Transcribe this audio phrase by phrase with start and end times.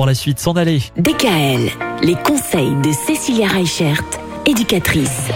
[0.00, 0.80] pour la suite, s'en aller.
[0.96, 1.68] DKL,
[2.02, 4.02] les conseils de Cécilia Reichert,
[4.46, 5.28] éducatrice.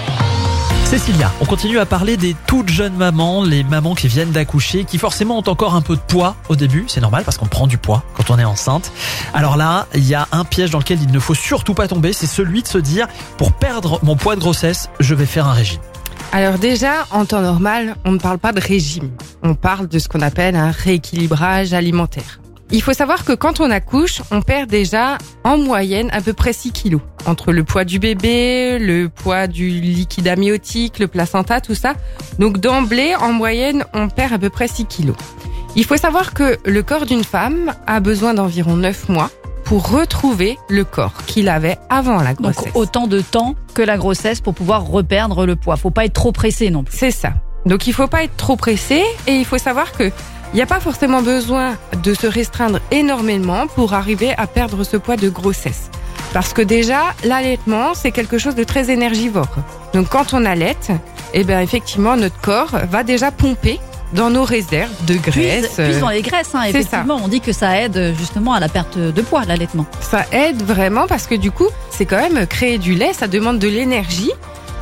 [0.86, 4.96] Cécilia, on continue à parler des toutes jeunes mamans, les mamans qui viennent d'accoucher, qui
[4.96, 7.76] forcément ont encore un peu de poids au début, c'est normal parce qu'on prend du
[7.76, 8.90] poids quand on est enceinte.
[9.34, 12.14] Alors là, il y a un piège dans lequel il ne faut surtout pas tomber,
[12.14, 13.06] c'est celui de se dire,
[13.36, 15.82] pour perdre mon poids de grossesse, je vais faire un régime.
[16.32, 19.10] Alors déjà, en temps normal, on ne parle pas de régime.
[19.42, 22.40] On parle de ce qu'on appelle un rééquilibrage alimentaire.
[22.74, 26.52] Il faut savoir que quand on accouche, on perd déjà en moyenne à peu près
[26.52, 27.00] 6 kilos.
[27.24, 31.94] Entre le poids du bébé, le poids du liquide amniotique, le placenta, tout ça.
[32.40, 35.14] Donc d'emblée, en moyenne, on perd à peu près 6 kilos.
[35.76, 39.30] Il faut savoir que le corps d'une femme a besoin d'environ 9 mois
[39.62, 42.64] pour retrouver le corps qu'il avait avant la grossesse.
[42.64, 45.76] Donc autant de temps que la grossesse pour pouvoir reperdre le poids.
[45.76, 46.96] Faut pas être trop pressé non plus.
[46.96, 47.34] C'est ça.
[47.66, 50.10] Donc il faut pas être trop pressé et il faut savoir que
[50.54, 54.96] il n'y a pas forcément besoin de se restreindre énormément pour arriver à perdre ce
[54.96, 55.90] poids de grossesse.
[56.32, 59.48] Parce que déjà, l'allaitement, c'est quelque chose de très énergivore.
[59.94, 60.92] Donc quand on allaite,
[61.32, 63.80] eh bien effectivement, notre corps va déjà pomper
[64.12, 65.74] dans nos réserves de graisse.
[65.74, 67.18] Plus, plus dans les graisses, hein, effectivement.
[67.20, 69.86] On dit que ça aide justement à la perte de poids, l'allaitement.
[70.00, 73.58] Ça aide vraiment parce que du coup, c'est quand même créer du lait, ça demande
[73.58, 74.30] de l'énergie.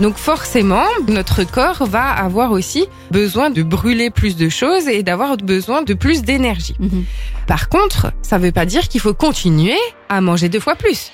[0.00, 5.36] Donc forcément, notre corps va avoir aussi besoin de brûler plus de choses et d'avoir
[5.36, 6.74] besoin de plus d'énergie.
[6.78, 7.04] Mhm.
[7.46, 9.76] Par contre, ça veut pas dire qu'il faut continuer
[10.08, 11.10] à manger deux fois plus.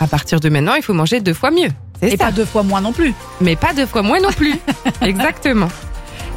[0.00, 1.68] À partir de maintenant, il faut manger deux fois mieux.
[2.00, 2.26] C'est Et ça.
[2.26, 3.14] pas deux fois moins non plus.
[3.40, 4.54] Mais pas deux fois moins non plus.
[5.02, 5.68] Exactement.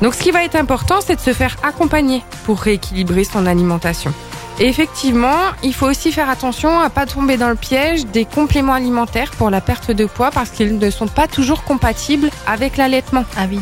[0.01, 4.13] Donc ce qui va être important, c'est de se faire accompagner pour rééquilibrer son alimentation.
[4.59, 8.73] Et effectivement, il faut aussi faire attention à pas tomber dans le piège des compléments
[8.73, 13.23] alimentaires pour la perte de poids parce qu'ils ne sont pas toujours compatibles avec l'allaitement.
[13.37, 13.59] Ah oui.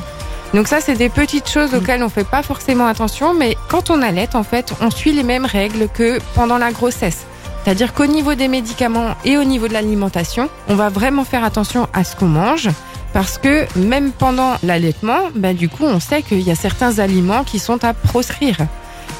[0.56, 4.02] Donc ça, c'est des petites choses auxquelles on fait pas forcément attention, mais quand on
[4.02, 7.26] allaite, en fait, on suit les mêmes règles que pendant la grossesse.
[7.64, 11.88] C'est-à-dire qu'au niveau des médicaments et au niveau de l'alimentation, on va vraiment faire attention
[11.94, 12.70] à ce qu'on mange.
[13.14, 17.44] Parce que même pendant l'allaitement, ben du coup, on sait qu'il y a certains aliments
[17.44, 18.58] qui sont à proscrire.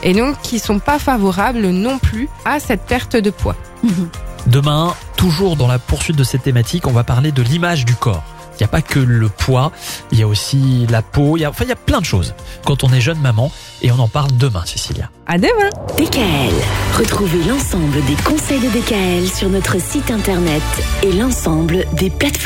[0.04, 3.56] Et donc, qui sont pas favorables non plus à cette perte de poids.
[4.48, 8.24] Demain, toujours dans la poursuite de cette thématique, on va parler de l'image du corps.
[8.58, 9.72] Il n'y a pas que le poids,
[10.12, 12.06] il y a aussi la peau, il y a, enfin il y a plein de
[12.06, 12.34] choses
[12.66, 13.52] quand on est jeune maman
[13.84, 15.12] et on en parle demain, Cécilia.
[15.28, 15.70] À demain!
[15.98, 16.54] DKL,
[16.98, 20.64] retrouvez l'ensemble des conseils de DKL sur notre site internet
[21.04, 22.28] et l'ensemble des plateformes.